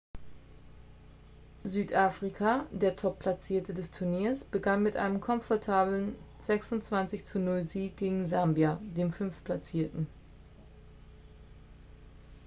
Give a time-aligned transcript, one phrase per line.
[1.63, 10.07] südafrika der top-platzierte des turniers begann mit einem komfortablen 26: 00-sieg gegen sambia den fünftplatzierten